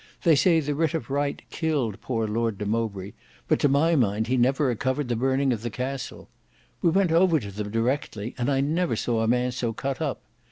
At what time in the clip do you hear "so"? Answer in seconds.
9.51-9.73